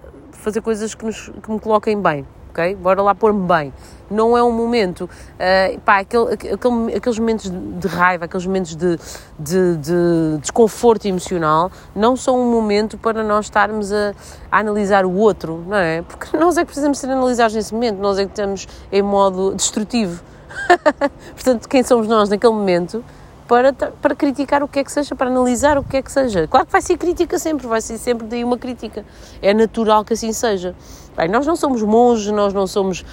fazer 0.46 0.62
coisas 0.62 0.94
que, 0.94 1.04
nos, 1.04 1.32
que 1.42 1.52
me 1.52 1.60
coloquem 1.60 2.00
bem, 2.00 2.24
ok? 2.52 2.76
Bora 2.76 3.02
lá 3.02 3.16
pôr-me 3.16 3.48
bem. 3.48 3.74
Não 4.12 4.38
é 4.38 4.44
um 4.44 4.52
momento, 4.52 5.06
uh, 5.06 5.80
pá, 5.82 5.98
aquele, 6.00 6.34
aquele, 6.34 6.96
aqueles 6.96 7.18
momentos 7.18 7.52
de 7.52 7.88
raiva, 7.88 8.26
aqueles 8.26 8.46
momentos 8.46 8.76
de, 8.76 9.00
de, 9.40 9.78
de, 9.78 10.38
desconforto 10.40 11.08
emocional, 11.08 11.72
não 11.96 12.16
são 12.16 12.40
um 12.40 12.52
momento 12.52 12.96
para 12.96 13.24
nós 13.24 13.46
estarmos 13.46 13.92
a, 13.92 14.14
a, 14.52 14.60
analisar 14.60 15.04
o 15.04 15.16
outro, 15.16 15.64
não 15.68 15.78
é? 15.78 16.04
Porque 16.04 16.38
nós 16.38 16.56
é 16.58 16.62
que 16.62 16.68
precisamos 16.68 17.00
ser 17.00 17.10
analisados 17.10 17.56
nesse 17.56 17.74
momento, 17.74 17.98
nós 17.98 18.20
é 18.20 18.26
que 18.26 18.32
estamos 18.32 18.68
em 18.92 19.02
modo 19.02 19.56
destrutivo. 19.56 20.24
Portanto, 21.34 21.68
quem 21.68 21.82
somos 21.82 22.08
nós 22.08 22.30
naquele 22.30 22.54
momento 22.54 23.04
para, 23.48 23.74
para 23.74 24.16
criticar 24.16 24.64
o 24.64 24.68
que 24.68 24.80
é 24.80 24.84
que 24.84 24.92
seja, 24.92 25.16
para 25.16 25.30
analisar 25.30 25.78
o 25.78 25.84
que 25.84 25.98
é 25.98 26.02
que 26.02 26.12
seja. 26.12 26.48
Claro 26.48 26.66
que 26.66 26.72
vai 26.72 26.82
ser 26.82 26.98
crítica 26.98 27.38
sempre, 27.38 27.68
vai 27.68 27.82
ser 27.82 27.98
sempre 27.98 28.28
daí 28.28 28.44
uma 28.44 28.58
crítica. 28.58 29.06
É 29.42 29.54
natural 29.54 30.04
que 30.04 30.14
assim 30.14 30.34
seja. 30.34 30.76
Bem, 31.16 31.30
nós 31.30 31.46
não 31.46 31.56
somos 31.56 31.82
monges, 31.82 32.32
nós 32.32 32.54
não 32.54 32.68
somos. 32.68 33.06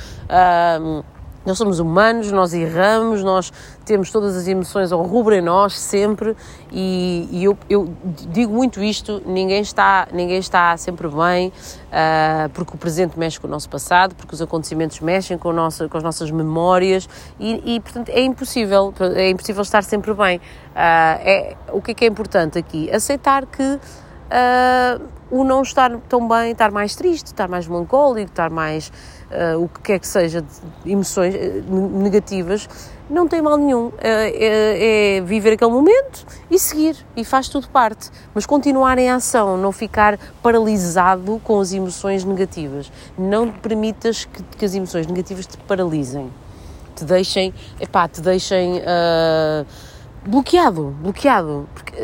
Nós 1.44 1.58
somos 1.58 1.78
humanos, 1.78 2.30
nós 2.30 2.54
erramos, 2.54 3.22
nós 3.22 3.52
temos 3.84 4.11
todas 4.11 4.37
as 4.37 4.46
emoções 4.46 4.92
ao 4.92 5.02
rubro 5.02 5.34
em 5.34 5.40
nós 5.40 5.78
sempre 5.78 6.37
e, 6.70 7.28
e 7.30 7.44
eu, 7.44 7.58
eu, 7.68 7.92
digo 8.30 8.52
muito 8.52 8.82
isto, 8.82 9.20
ninguém 9.26 9.61
está, 9.61 10.06
ninguém 10.12 10.38
está 10.38 10.76
sempre 10.76 11.08
bem 11.08 11.49
uh, 11.49 12.49
porque 12.54 12.75
o 12.75 12.78
presente 12.78 13.18
mexe 13.18 13.40
com 13.40 13.46
o 13.46 13.50
nosso 13.50 13.68
passado, 13.68 14.14
porque 14.14 14.34
os 14.34 14.42
acontecimentos 14.42 15.00
mexem 15.00 15.37
com, 15.37 15.52
nossa, 15.52 15.88
com 15.88 15.96
as 15.96 16.02
nossas 16.02 16.30
memórias 16.30 17.08
e, 17.38 17.75
e, 17.75 17.80
portanto 17.80 18.08
é 18.11 18.20
impossível, 18.20 18.94
é 19.14 19.30
impossível 19.30 19.62
estar 19.62 19.82
sempre 19.82 20.14
bem. 20.14 20.38
Uh, 20.38 20.40
é, 20.75 21.56
o 21.72 21.82
que 21.82 21.90
é 21.90 21.94
que 21.94 22.04
é 22.04 22.08
importante 22.08 22.58
aqui? 22.58 22.90
Aceitar 22.90 23.46
que 23.46 23.62
uh, 24.32 25.02
o 25.30 25.44
não 25.44 25.62
estar 25.62 25.90
tão 26.08 26.26
bem, 26.28 26.52
estar 26.52 26.70
mais 26.70 26.94
triste, 26.94 27.26
estar 27.28 27.49
mais 27.49 27.66
melancólico, 27.66 28.30
estar 28.30 28.50
mais 28.50 28.92
uh, 29.32 29.62
o 29.62 29.68
que 29.68 29.80
quer 29.80 29.98
que 29.98 30.06
seja 30.06 30.44
emoções 30.84 31.34
uh, 31.34 31.98
negativas, 31.98 32.68
não 33.08 33.26
tem 33.26 33.42
mal 33.42 33.56
nenhum. 33.56 33.86
Uh, 33.86 33.94
é, 34.02 35.16
é, 35.16 35.20
viver 35.20 35.52
aquele 35.52 35.70
momento 35.70 36.26
e 36.50 36.58
seguir, 36.58 36.96
e 37.16 37.24
faz 37.24 37.48
tudo 37.48 37.68
parte. 37.68 38.10
Mas 38.34 38.46
continuar 38.46 38.98
em 38.98 39.10
ação, 39.10 39.56
não 39.56 39.72
ficar 39.72 40.18
paralisado 40.42 41.40
com 41.42 41.60
as 41.60 41.72
emoções 41.72 42.24
negativas. 42.24 42.90
Não 43.18 43.50
permitas 43.50 44.24
que, 44.24 44.42
que 44.42 44.64
as 44.64 44.74
emoções 44.74 45.06
negativas 45.06 45.46
te 45.46 45.56
paralisem, 45.56 46.30
te 46.94 47.04
deixem, 47.04 47.52
epá, 47.80 48.06
te 48.08 48.20
deixem 48.20 48.82
bloqueado, 50.26 50.94
bloqueado, 51.00 51.68
porque 51.74 51.94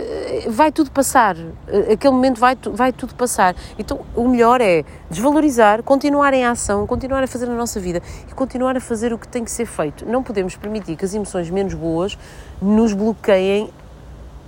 uh, 0.46 0.50
vai 0.50 0.72
tudo 0.72 0.90
passar, 0.90 1.36
uh, 1.36 1.92
aquele 1.92 2.12
momento 2.12 2.40
vai, 2.40 2.56
vai 2.72 2.92
tudo 2.92 3.14
passar. 3.14 3.54
Então 3.78 4.00
o 4.14 4.28
melhor 4.28 4.60
é 4.60 4.84
desvalorizar, 5.10 5.82
continuar 5.82 6.34
em 6.34 6.44
ação, 6.44 6.86
continuar 6.86 7.22
a 7.22 7.26
fazer 7.26 7.48
a 7.48 7.54
nossa 7.54 7.78
vida 7.78 8.02
e 8.28 8.34
continuar 8.34 8.76
a 8.76 8.80
fazer 8.80 9.12
o 9.12 9.18
que 9.18 9.28
tem 9.28 9.44
que 9.44 9.50
ser 9.50 9.66
feito. 9.66 10.04
Não 10.04 10.22
podemos 10.22 10.56
permitir 10.56 10.96
que 10.96 11.04
as 11.04 11.14
emoções 11.14 11.48
menos 11.48 11.74
boas 11.74 12.18
nos 12.60 12.92
bloqueiem 12.92 13.70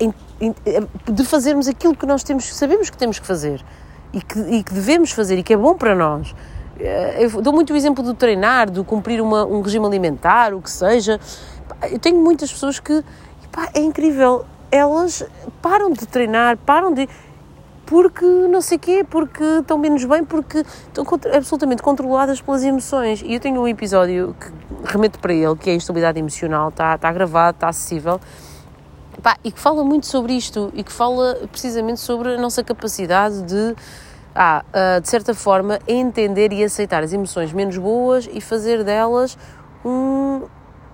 em, 0.00 0.14
em, 0.40 0.54
eh, 0.66 0.82
de 1.12 1.24
fazermos 1.24 1.68
aquilo 1.68 1.94
que 1.94 2.06
nós 2.06 2.24
temos, 2.24 2.46
sabemos 2.54 2.90
que 2.90 2.96
temos 2.96 3.18
que 3.18 3.26
fazer 3.26 3.62
e 4.12 4.20
que, 4.20 4.38
e 4.38 4.64
que 4.64 4.72
devemos 4.72 5.12
fazer 5.12 5.38
e 5.38 5.42
que 5.42 5.52
é 5.52 5.56
bom 5.56 5.74
para 5.74 5.94
nós. 5.94 6.34
eh, 6.78 7.24
eu 7.24 7.42
dou 7.42 7.52
muito 7.52 7.72
o 7.72 7.76
exemplo 7.76 8.02
do 8.02 8.14
treinar, 8.14 8.70
do 8.70 8.82
cumprir 8.82 9.20
uma, 9.20 9.44
um 9.44 9.60
regime 9.60 9.86
alimentar, 9.86 10.54
o 10.54 10.62
que 10.62 10.70
seja. 10.70 11.20
Eu 11.90 11.98
tenho 11.98 12.18
muitas 12.20 12.50
pessoas 12.50 12.80
que, 12.80 13.04
pá, 13.52 13.69
é 13.75 13.80
incrível, 13.80 14.45
elas 14.71 15.25
param 15.61 15.92
de 15.92 16.07
treinar, 16.07 16.57
param 16.59 16.92
de 16.92 17.09
porque 17.87 18.25
não 18.25 18.61
sei 18.61 18.78
quê, 18.78 19.04
porque 19.09 19.42
estão 19.42 19.76
menos 19.76 20.04
bem, 20.04 20.25
porque 20.25 20.59
estão 20.59 21.04
absolutamente 21.35 21.83
controladas 21.83 22.40
pelas 22.40 22.62
emoções. 22.62 23.21
E 23.21 23.35
eu 23.35 23.40
tenho 23.40 23.61
um 23.61 23.66
episódio 23.66 24.37
que 24.38 24.92
remeto 24.92 25.19
para 25.19 25.33
ele, 25.33 25.57
que 25.57 25.69
é 25.69 25.73
a 25.73 25.76
instabilidade 25.76 26.16
emocional, 26.19 26.69
está, 26.69 26.95
está 26.95 27.12
gravado, 27.12 27.57
está 27.57 27.69
acessível, 27.69 28.21
Pá, 29.23 29.37
e 29.45 29.52
que 29.52 29.61
fala 29.61 29.85
muito 29.85 30.07
sobre 30.07 30.33
isto, 30.33 30.71
e 30.75 30.83
que 30.83 30.92
fala 30.92 31.35
precisamente 31.50 32.00
sobre 32.00 32.35
a 32.35 32.38
nossa 32.38 32.64
capacidade 32.64 33.42
de, 33.42 33.76
ah, 34.35 34.64
ah 34.73 34.99
de 34.99 35.09
certa 35.09 35.35
forma, 35.35 35.78
entender 35.87 36.52
e 36.52 36.64
aceitar 36.64 37.02
as 37.02 37.12
emoções 37.12 37.52
menos 37.52 37.76
boas 37.76 38.28
e 38.33 38.40
fazer 38.40 38.83
delas 38.83 39.37
um, 39.85 40.42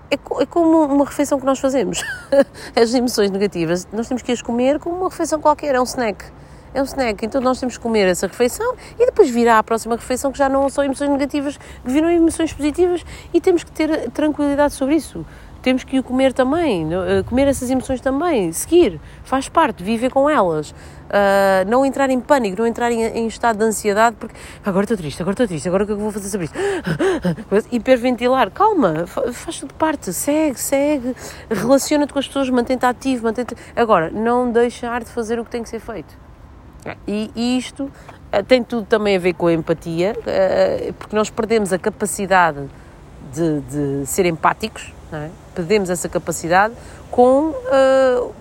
é, 0.09 0.15
é, 0.15 0.45
como 0.45 0.85
uma 0.85 1.05
refeição 1.05 1.39
que 1.39 1.45
nós 1.45 1.59
fazemos. 1.59 2.03
As 2.75 2.93
emoções 2.93 3.31
negativas, 3.31 3.87
nós 3.91 4.07
temos 4.07 4.21
que 4.23 4.31
as 4.31 4.41
comer 4.41 4.79
como 4.79 4.95
uma 4.95 5.09
refeição 5.09 5.39
qualquer, 5.39 5.75
é 5.75 5.79
um 5.79 5.83
snack 5.83 6.25
é 6.73 6.81
um 6.81 6.85
snack. 6.85 7.25
Então 7.25 7.41
nós 7.41 7.59
temos 7.59 7.77
que 7.77 7.83
comer 7.83 8.07
essa 8.07 8.27
refeição 8.27 8.75
e 8.99 9.05
depois 9.05 9.29
virá 9.29 9.57
a 9.59 9.63
próxima 9.63 9.95
refeição 9.95 10.31
que 10.31 10.37
já 10.37 10.47
não 10.47 10.69
são 10.69 10.83
emoções 10.83 11.09
negativas, 11.09 11.57
que 11.57 11.63
viram 11.85 12.09
emoções 12.09 12.53
positivas 12.53 13.03
e 13.33 13.41
temos 13.41 13.63
que 13.63 13.71
ter 13.71 14.11
tranquilidade 14.11 14.73
sobre 14.73 14.95
isso. 14.95 15.25
Temos 15.61 15.83
que 15.83 15.99
o 15.99 16.03
comer 16.03 16.33
também, 16.33 16.87
eh, 16.93 17.23
comer 17.23 17.47
essas 17.47 17.69
emoções 17.69 18.01
também, 18.01 18.51
seguir, 18.51 18.99
faz 19.23 19.49
parte, 19.49 19.83
viver 19.83 20.11
com 20.11 20.29
elas. 20.29 20.73
Uh, 21.07 21.63
não 21.69 21.85
entrar 21.85 22.09
em 22.09 22.19
pânico, 22.19 22.57
não 22.59 22.67
entrar 22.67 22.91
em, 22.91 23.01
em, 23.01 23.27
estado 23.27 23.59
de 23.59 23.63
ansiedade, 23.63 24.17
porque 24.19 24.35
agora 24.65 24.83
estou 24.83 24.97
triste, 24.97 25.21
agora 25.21 25.33
estou 25.35 25.47
triste, 25.47 25.65
agora 25.65 25.85
o 25.85 25.87
que 25.87 25.93
é 25.93 25.95
que 25.95 26.01
vou 26.01 26.11
fazer 26.11 26.27
sobre 26.27 26.47
isto? 26.47 26.57
Hiperventilar, 27.71 28.51
calma, 28.51 29.07
faz 29.07 29.61
tudo 29.61 29.73
parte, 29.75 30.11
segue, 30.11 30.59
segue, 30.59 31.15
relaciona-te 31.49 32.11
com 32.11 32.19
as 32.19 32.27
pessoas, 32.27 32.49
mantém-te 32.49 32.85
ativo, 32.85 33.23
mantém-te. 33.23 33.55
Agora, 33.73 34.11
não 34.11 34.51
deixar 34.51 35.01
de 35.01 35.09
fazer 35.09 35.39
o 35.39 35.45
que 35.45 35.49
tem 35.49 35.63
que 35.63 35.69
ser 35.69 35.79
feito. 35.79 36.13
E, 37.07 37.31
e 37.33 37.57
isto 37.57 37.83
uh, 37.83 38.43
tem 38.45 38.61
tudo 38.61 38.85
também 38.85 39.15
a 39.15 39.19
ver 39.19 39.33
com 39.33 39.47
a 39.47 39.53
empatia, 39.53 40.13
uh, 40.13 40.93
porque 40.93 41.15
nós 41.15 41.29
perdemos 41.29 41.71
a 41.71 41.79
capacidade 41.79 42.67
de, 43.33 43.61
de 43.61 44.05
ser 44.05 44.25
empáticos, 44.25 44.93
é? 45.11 45.29
perdemos 45.55 45.89
essa 45.89 46.09
capacidade 46.09 46.73
com, 47.09 47.49
uh, 47.49 48.33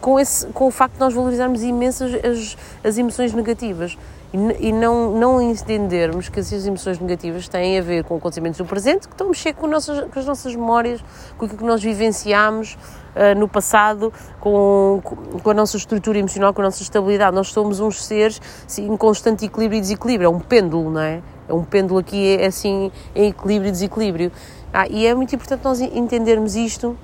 com, 0.00 0.18
esse, 0.18 0.46
com 0.48 0.66
o 0.66 0.70
facto 0.70 0.94
de 0.94 1.00
nós 1.00 1.12
valorizarmos 1.12 1.62
imenso 1.62 2.04
as, 2.04 2.56
as 2.84 2.98
emoções 2.98 3.32
negativas 3.32 3.96
e, 4.34 4.68
e, 4.68 4.72
não, 4.72 5.12
não 5.12 5.40
entendermos 5.40 6.28
que 6.28 6.40
essas 6.40 6.66
emoções 6.66 6.98
negativas 6.98 7.46
têm 7.46 7.78
a 7.78 7.82
ver 7.82 8.02
com 8.02 8.16
acontecimentos 8.16 8.58
do 8.58 8.64
presente 8.64 9.06
que 9.06 9.14
estão 9.14 9.28
a 9.28 9.30
mexer 9.30 9.54
com, 9.54 9.68
nossas, 9.68 10.10
com 10.10 10.18
as 10.18 10.26
nossas 10.26 10.56
memórias, 10.56 11.00
com 11.38 11.46
o 11.46 11.48
que 11.48 11.62
nós 11.62 11.80
vivenciamos 11.80 12.76
uh, 13.14 13.38
no 13.38 13.46
passado, 13.46 14.12
com, 14.40 15.00
com 15.40 15.50
a 15.50 15.54
nossa 15.54 15.76
estrutura 15.76 16.18
emocional, 16.18 16.52
com 16.52 16.62
a 16.62 16.64
nossa 16.64 16.82
estabilidade. 16.82 17.34
Nós 17.34 17.52
somos 17.52 17.78
uns 17.78 18.04
seres 18.04 18.42
assim, 18.66 18.88
em 18.88 18.96
constante 18.96 19.44
equilíbrio 19.44 19.78
e 19.78 19.80
desequilíbrio, 19.80 20.26
é 20.26 20.30
um 20.30 20.40
pêndulo, 20.40 20.90
não 20.90 21.00
é? 21.00 21.22
É 21.48 21.52
um 21.52 21.62
pêndulo 21.62 22.00
aqui, 22.00 22.36
é 22.36 22.46
assim, 22.46 22.90
em 23.14 23.28
equilíbrio 23.28 23.68
e 23.68 23.72
desequilíbrio. 23.72 24.32
Ah, 24.76 24.88
e 24.90 25.06
é 25.06 25.14
muito 25.14 25.32
importante 25.32 25.62
nós 25.62 25.80
entendermos 25.80 26.56
isto 26.56 26.98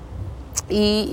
e, 0.69 1.07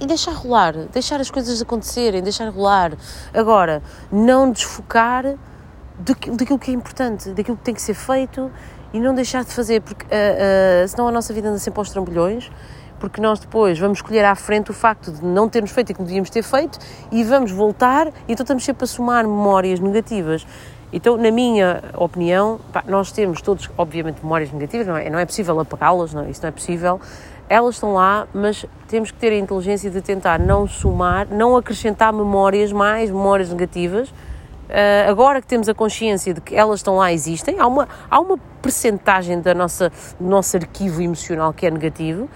e, 0.00 0.02
e, 0.02 0.06
deixar 0.08 0.32
rolar, 0.32 0.74
deixar 0.92 1.20
as 1.20 1.30
coisas 1.30 1.62
acontecerem, 1.62 2.20
deixar 2.20 2.48
rolar. 2.48 2.94
Agora, 3.32 3.80
não 4.10 4.50
desfocar 4.50 5.36
daquilo 5.96 6.58
que 6.58 6.72
é 6.72 6.74
importante, 6.74 7.30
daquilo 7.30 7.56
que 7.56 7.62
tem 7.62 7.72
que 7.72 7.80
ser 7.80 7.94
feito 7.94 8.50
e 8.92 8.98
não 8.98 9.14
deixar 9.14 9.44
de 9.44 9.52
fazer, 9.52 9.80
porque 9.80 10.04
uh, 10.06 10.08
uh, 10.08 10.88
senão 10.88 11.06
a 11.06 11.12
nossa 11.12 11.32
vida 11.32 11.48
anda 11.48 11.58
sempre 11.60 11.78
aos 11.78 11.90
trambolhões 11.90 12.50
porque 12.98 13.20
nós 13.20 13.38
depois 13.38 13.78
vamos 13.78 13.98
escolher 13.98 14.24
à 14.24 14.34
frente 14.34 14.72
o 14.72 14.74
facto 14.74 15.12
de 15.12 15.24
não 15.24 15.48
termos 15.48 15.70
feito 15.70 15.92
aquilo 15.92 16.04
que 16.04 16.08
devíamos 16.08 16.30
ter 16.30 16.42
feito 16.42 16.80
e 17.12 17.22
vamos 17.22 17.52
voltar 17.52 18.08
e 18.08 18.32
então 18.32 18.42
estamos 18.42 18.64
sempre 18.64 18.82
a 18.82 18.88
somar 18.88 19.24
memórias 19.24 19.78
negativas. 19.78 20.44
Então, 20.92 21.16
na 21.16 21.30
minha 21.30 21.82
opinião, 21.94 22.58
pá, 22.72 22.82
nós 22.86 23.12
temos 23.12 23.42
todos, 23.42 23.68
obviamente, 23.76 24.22
memórias 24.22 24.50
negativas, 24.50 24.86
não 24.86 24.96
é, 24.96 25.10
não 25.10 25.18
é 25.18 25.26
possível 25.26 25.58
apagá-las, 25.60 26.14
não, 26.14 26.28
isso 26.28 26.40
não 26.42 26.48
é 26.48 26.52
possível. 26.52 27.00
Elas 27.48 27.76
estão 27.76 27.94
lá, 27.94 28.26
mas 28.32 28.64
temos 28.88 29.10
que 29.10 29.18
ter 29.18 29.32
a 29.32 29.36
inteligência 29.36 29.90
de 29.90 30.00
tentar 30.00 30.38
não 30.38 30.66
somar, 30.66 31.26
não 31.30 31.56
acrescentar 31.56 32.12
memórias, 32.12 32.72
mais 32.72 33.10
memórias 33.10 33.50
negativas. 33.50 34.08
Uh, 34.08 35.08
agora 35.08 35.40
que 35.40 35.46
temos 35.46 35.66
a 35.68 35.74
consciência 35.74 36.34
de 36.34 36.42
que 36.42 36.54
elas 36.54 36.80
estão 36.80 36.96
lá, 36.96 37.10
existem, 37.10 37.58
há 37.58 37.66
uma, 37.66 37.88
há 38.10 38.20
uma 38.20 38.38
percentagem 38.60 39.40
da 39.40 39.54
nossa, 39.54 39.90
do 40.20 40.28
nosso 40.28 40.58
arquivo 40.58 41.00
emocional 41.00 41.54
que 41.54 41.66
é 41.66 41.70
negativo, 41.70 42.28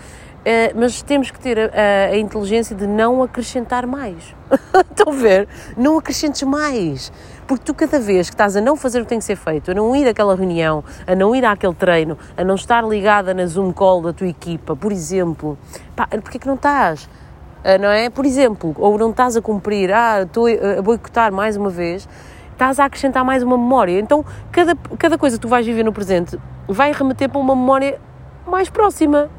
Uh, 0.42 0.74
mas 0.74 1.02
temos 1.02 1.30
que 1.30 1.38
ter 1.38 1.56
a, 1.56 2.10
a, 2.10 2.18
inteligência 2.18 2.74
de 2.74 2.84
não 2.84 3.22
acrescentar 3.22 3.86
mais. 3.86 4.34
Estão 4.90 5.12
a 5.12 5.16
ver? 5.16 5.48
Não 5.76 5.96
acrescentes 5.96 6.42
mais. 6.42 7.12
Porque 7.46 7.64
tu, 7.64 7.72
cada 7.72 8.00
vez 8.00 8.28
que 8.28 8.34
estás 8.34 8.56
a 8.56 8.60
não 8.60 8.74
fazer 8.74 8.98
o 8.98 9.04
que 9.04 9.10
tem 9.10 9.20
que 9.20 9.24
ser 9.24 9.36
feito, 9.36 9.70
a 9.70 9.74
não 9.74 9.94
ir 9.94 10.08
àquela 10.08 10.34
reunião, 10.34 10.82
a 11.06 11.14
não 11.14 11.32
ir 11.32 11.44
àquele 11.44 11.74
treino, 11.74 12.18
a 12.36 12.42
não 12.42 12.56
estar 12.56 12.82
ligada 12.82 13.32
na 13.32 13.46
Zoom 13.46 13.72
call 13.72 14.02
da 14.02 14.12
tua 14.12 14.26
equipa, 14.26 14.74
por 14.74 14.90
exemplo, 14.90 15.56
pá, 15.94 16.08
porquê 16.08 16.40
que 16.40 16.46
não 16.48 16.56
estás? 16.56 17.04
Uh, 17.04 17.78
não 17.80 17.88
é? 17.88 18.10
Por 18.10 18.26
exemplo, 18.26 18.74
ou 18.76 18.98
não 18.98 19.10
estás 19.10 19.36
a 19.36 19.40
cumprir, 19.40 19.92
ah, 19.92 20.22
estou 20.22 20.46
a 20.48 20.82
boicotar 20.82 21.32
mais 21.32 21.56
uma 21.56 21.70
vez, 21.70 22.08
estás 22.50 22.80
a 22.80 22.84
acrescentar 22.86 23.24
mais 23.24 23.44
uma 23.44 23.56
memória. 23.56 23.96
Então, 24.00 24.24
cada, 24.50 24.74
cada 24.98 25.16
coisa 25.16 25.36
que 25.36 25.42
tu 25.42 25.48
vais 25.48 25.64
viver 25.64 25.84
no 25.84 25.92
presente 25.92 26.36
vai 26.66 26.90
remeter 26.90 27.28
para 27.28 27.38
uma 27.38 27.54
memória 27.54 28.00
mais 28.44 28.68
próxima 28.68 29.30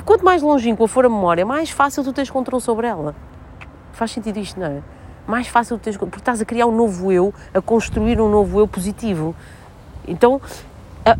quanto 0.00 0.24
mais 0.24 0.42
longínqua 0.42 0.88
for 0.88 1.04
a 1.04 1.08
memória, 1.08 1.44
mais 1.44 1.70
fácil 1.70 2.02
tu 2.02 2.12
tens 2.12 2.30
controle 2.30 2.62
sobre 2.62 2.86
ela. 2.86 3.14
Faz 3.92 4.12
sentido 4.12 4.38
isto, 4.38 4.58
não 4.58 4.66
é? 4.66 4.82
Mais 5.26 5.46
fácil 5.46 5.78
tu 5.78 5.82
tens 5.82 5.96
porque 5.96 6.18
estás 6.18 6.40
a 6.40 6.44
criar 6.44 6.66
um 6.66 6.74
novo 6.74 7.12
eu, 7.12 7.32
a 7.52 7.60
construir 7.60 8.20
um 8.20 8.30
novo 8.30 8.58
eu 8.58 8.66
positivo. 8.66 9.34
Então, 10.08 10.40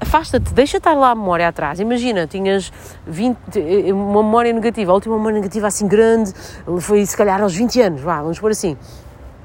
afasta-te, 0.01 0.53
deixa 0.53 0.79
estar 0.79 0.95
lá 0.95 1.11
a 1.11 1.15
memória 1.15 1.47
atrás. 1.49 1.81
Imagina, 1.81 2.27
tinhas 2.27 2.73
20, 3.07 3.37
eh, 3.57 3.93
uma 3.93 4.23
memória 4.23 4.53
negativa, 4.53 4.91
a 4.91 4.95
última 4.95 5.17
memória 5.17 5.37
negativa 5.37 5.67
assim 5.67 5.87
grande, 5.87 6.33
foi 6.81 7.05
se 7.05 7.17
calhar 7.17 7.43
aos 7.43 7.55
20 7.55 7.81
anos, 7.81 8.01
vá, 8.01 8.21
vamos 8.23 8.39
pôr 8.39 8.51
assim. 8.51 8.77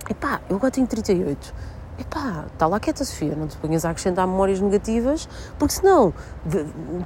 Epá, 0.09 0.39
eu 0.49 0.55
agora 0.55 0.71
tenho 0.71 0.87
38 0.87 1.53
epá, 1.99 2.45
está 2.51 2.67
lá 2.67 2.79
quieta, 2.79 3.03
Sofia, 3.03 3.35
não 3.35 3.47
te 3.47 3.57
ponhas 3.57 3.83
a 3.85 3.89
acrescentar 3.89 4.27
memórias 4.27 4.59
negativas, 4.59 5.27
porque 5.57 5.73
senão, 5.73 6.13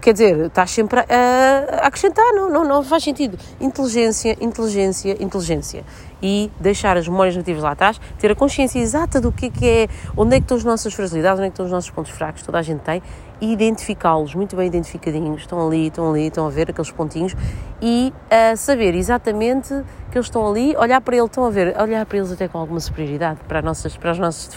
quer 0.02 0.14
dizer, 0.14 0.46
estás 0.46 0.72
sempre 0.72 1.00
a, 1.00 1.06
a, 1.08 1.88
acrescentar, 1.88 2.34
não, 2.34 2.50
não, 2.50 2.64
não 2.64 2.84
faz 2.84 3.04
sentido. 3.04 3.38
Inteligência, 3.60 4.38
inteligência, 4.42 5.24
inteligência. 5.24 5.84
E 6.22 6.52
deixar 6.60 6.98
as 6.98 7.08
memórias 7.08 7.36
negativas 7.36 7.64
lá 7.64 7.72
atrás, 7.72 8.00
ter 8.20 8.32
a 8.32 8.36
consciência 8.36 8.80
exata 8.80 9.20
do 9.20 9.32
que 9.32 9.48
é, 9.48 9.50
que 9.50 9.68
é 9.68 9.88
onde 10.16 10.36
é 10.36 10.40
que 10.40 10.44
estão 10.44 10.58
as 10.58 10.64
nossas 10.64 10.94
fragilidades, 10.94 11.40
onde 11.40 11.48
é 11.48 11.50
que 11.50 11.54
estão 11.54 11.66
os 11.66 11.72
nossos 11.72 11.90
pontos 11.90 12.12
fracos, 12.12 12.44
toda 12.44 12.60
a 12.60 12.62
gente 12.62 12.82
tem, 12.82 13.02
e 13.42 13.52
identificá-los 13.52 14.36
muito 14.36 14.56
bem 14.56 14.68
identificadinhos, 14.68 15.42
estão 15.42 15.68
ali, 15.68 15.88
estão 15.88 16.12
ali, 16.12 16.28
estão 16.28 16.46
a 16.46 16.50
ver 16.50 16.70
aqueles 16.70 16.92
pontinhos, 16.92 17.36
e 17.82 18.14
a 18.30 18.56
saber 18.56 18.94
exatamente 18.94 19.70
que 20.12 20.18
eles 20.18 20.28
estão 20.28 20.48
ali, 20.48 20.76
olhar 20.78 21.02
para 21.02 21.16
ele, 21.16 21.26
estão 21.26 21.46
a 21.46 21.50
ver, 21.50 21.76
olhar 21.82 22.06
para 22.06 22.18
eles 22.18 22.32
até 22.32 22.48
com 22.48 22.60
alguma 22.60 22.80
superioridade, 22.80 23.40
para, 23.48 23.62
nossas, 23.62 23.98
para 23.98 24.12
os 24.12 24.20
nossos 24.20 24.52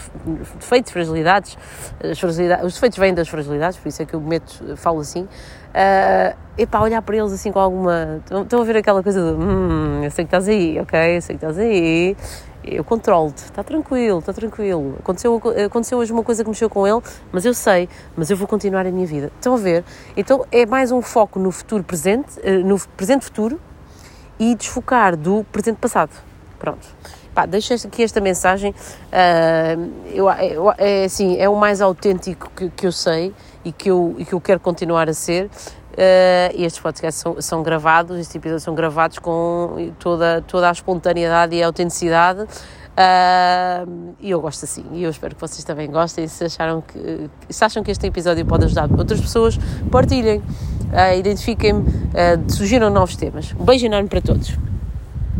defeitos, 0.59 0.91
fragilidades, 0.91 1.57
as 2.03 2.19
fragilidades, 2.19 2.65
os 2.65 2.73
defeitos 2.75 2.99
vêm 2.99 3.13
das 3.13 3.27
fragilidades, 3.27 3.79
por 3.79 3.89
isso 3.89 4.03
é 4.03 4.05
que 4.05 4.13
eu 4.13 4.21
meto, 4.21 4.77
falo 4.77 4.99
assim, 4.99 5.23
uh, 5.23 6.35
epá, 6.55 6.79
olhar 6.81 7.01
para 7.01 7.17
eles 7.17 7.33
assim 7.33 7.51
com 7.51 7.59
alguma, 7.59 8.21
estão 8.43 8.61
a 8.61 8.63
ver 8.63 8.77
aquela 8.77 9.01
coisa 9.01 9.19
de, 9.19 9.35
hum, 9.35 10.03
eu 10.03 10.11
sei 10.11 10.25
que 10.25 10.27
estás 10.27 10.47
aí, 10.47 10.79
ok, 10.79 11.17
eu 11.17 11.21
sei 11.21 11.37
que 11.37 11.43
estás 11.43 11.57
aí, 11.57 12.15
eu 12.65 12.83
controlo-te, 12.83 13.43
está 13.43 13.63
tranquilo, 13.63 14.19
está 14.19 14.33
tranquilo. 14.33 14.95
Aconteceu, 14.99 15.41
aconteceu 15.65 15.97
hoje 15.97 16.11
uma 16.11 16.23
coisa 16.23 16.43
que 16.43 16.49
mexeu 16.49 16.69
com 16.69 16.87
ele, 16.87 17.01
mas 17.31 17.45
eu 17.45 17.53
sei, 17.53 17.87
mas 18.15 18.29
eu 18.29 18.37
vou 18.37 18.47
continuar 18.47 18.85
a 18.85 18.91
minha 18.91 19.05
vida. 19.05 19.31
Estão 19.35 19.53
a 19.53 19.57
ver? 19.57 19.83
Então 20.15 20.45
é 20.51 20.65
mais 20.65 20.91
um 20.91 21.01
foco 21.01 21.39
no 21.39 21.51
futuro 21.51 21.83
presente, 21.83 22.39
eh, 22.43 22.57
no 22.57 22.79
presente 22.97 23.25
futuro, 23.25 23.59
e 24.39 24.55
desfocar 24.55 25.15
do 25.15 25.45
presente 25.51 25.77
passado. 25.77 26.11
Pronto. 26.59 26.85
Pá, 27.33 27.45
deixo 27.45 27.73
aqui 27.73 28.01
esta 28.01 28.21
mensagem. 28.21 28.71
Uh, 28.71 29.91
eu, 30.13 30.29
eu, 30.29 30.73
é, 30.77 31.03
assim, 31.03 31.37
é 31.37 31.49
o 31.49 31.55
mais 31.57 31.81
autêntico 31.81 32.49
que, 32.55 32.69
que 32.69 32.87
eu 32.87 32.93
sei 32.93 33.33
e 33.63 33.73
que 33.73 33.91
eu, 33.91 34.15
e 34.17 34.23
que 34.23 34.31
eu 34.31 34.39
quero 34.39 34.59
continuar 34.59 35.09
a 35.09 35.13
ser. 35.13 35.49
Uh, 35.95 36.61
estes 36.61 36.81
podcasts 36.81 37.21
são, 37.21 37.41
são 37.41 37.63
gravados, 37.63 38.19
estes 38.19 38.35
episódios 38.35 38.63
são 38.63 38.75
gravados 38.75 39.17
com 39.17 39.93
toda, 39.97 40.41
toda 40.41 40.67
a 40.67 40.71
espontaneidade 40.71 41.55
e 41.55 41.63
a 41.63 41.65
autenticidade. 41.65 42.41
Uh, 42.41 44.13
e 44.19 44.29
eu 44.29 44.41
gosto 44.41 44.65
assim, 44.65 44.85
e 44.91 45.03
eu 45.03 45.09
espero 45.09 45.35
que 45.35 45.41
vocês 45.41 45.63
também 45.63 45.89
gostem. 45.89 46.27
Se, 46.27 46.43
acharam 46.43 46.81
que, 46.81 47.29
se 47.49 47.63
acham 47.63 47.81
que 47.81 47.91
este 47.91 48.05
episódio 48.07 48.45
pode 48.45 48.65
ajudar 48.65 48.91
outras 48.91 49.21
pessoas, 49.21 49.57
partilhem 49.89 50.39
uh, 50.39 51.17
identifiquem-me, 51.17 51.85
sugiram 52.49 52.89
novos 52.89 53.15
temas. 53.15 53.53
Um 53.57 53.63
beijo 53.63 53.85
enorme 53.85 54.09
para 54.09 54.21
todos. 54.21 54.74